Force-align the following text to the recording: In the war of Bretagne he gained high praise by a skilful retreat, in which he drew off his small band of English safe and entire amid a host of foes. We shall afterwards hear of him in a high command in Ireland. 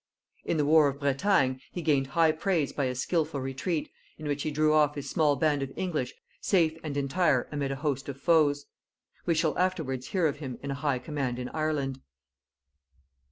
In 0.43 0.57
the 0.57 0.65
war 0.65 0.87
of 0.87 0.99
Bretagne 0.99 1.59
he 1.71 1.83
gained 1.83 2.07
high 2.17 2.31
praise 2.31 2.73
by 2.73 2.85
a 2.85 2.95
skilful 2.95 3.39
retreat, 3.39 3.91
in 4.17 4.27
which 4.27 4.41
he 4.41 4.49
drew 4.49 4.73
off 4.73 4.95
his 4.95 5.07
small 5.07 5.35
band 5.35 5.61
of 5.61 5.71
English 5.75 6.15
safe 6.41 6.75
and 6.81 6.97
entire 6.97 7.47
amid 7.51 7.71
a 7.71 7.75
host 7.75 8.09
of 8.09 8.19
foes. 8.19 8.65
We 9.27 9.35
shall 9.35 9.55
afterwards 9.59 10.07
hear 10.07 10.25
of 10.25 10.37
him 10.37 10.57
in 10.63 10.71
a 10.71 10.73
high 10.73 10.97
command 10.97 11.37
in 11.37 11.49
Ireland. 11.49 11.99